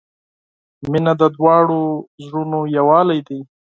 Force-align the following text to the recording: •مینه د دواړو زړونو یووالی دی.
•مینه 0.89 1.13
د 1.21 1.23
دواړو 1.37 1.81
زړونو 2.25 2.59
یووالی 2.77 3.19
دی. 3.27 3.39